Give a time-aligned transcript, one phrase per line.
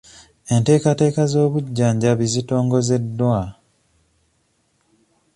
[0.53, 3.39] Enteekateeka z'obujjanjabi zitongozeddwa.